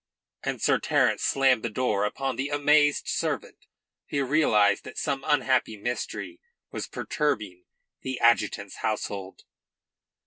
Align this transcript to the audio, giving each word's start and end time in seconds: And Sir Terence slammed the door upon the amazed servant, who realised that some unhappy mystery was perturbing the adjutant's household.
And 0.41 0.59
Sir 0.59 0.79
Terence 0.79 1.21
slammed 1.21 1.61
the 1.61 1.69
door 1.69 2.05
upon 2.05 2.35
the 2.35 2.49
amazed 2.49 3.07
servant, 3.07 3.67
who 4.09 4.25
realised 4.25 4.83
that 4.83 4.97
some 4.97 5.23
unhappy 5.27 5.77
mystery 5.77 6.39
was 6.71 6.87
perturbing 6.87 7.65
the 8.01 8.19
adjutant's 8.19 8.77
household. 8.77 9.43